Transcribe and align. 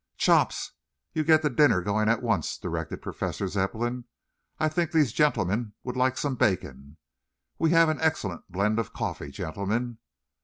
"Chops, 0.17 0.71
you 1.13 1.23
get 1.23 1.43
the 1.43 1.49
dinner 1.51 1.79
going 1.83 2.09
at 2.09 2.23
once," 2.23 2.57
directed 2.57 3.03
Professor 3.03 3.47
Zepplin. 3.47 4.05
"I 4.59 4.67
think 4.67 4.89
these 4.91 5.13
gentlemen 5.13 5.73
would 5.83 5.95
like 5.95 6.17
some 6.17 6.33
bacon. 6.33 6.97
We 7.59 7.69
have 7.69 7.87
an 7.87 8.01
excellent 8.01 8.51
blend 8.51 8.79
of 8.79 8.93
coffee, 8.93 9.29
gentlemen. 9.29 9.99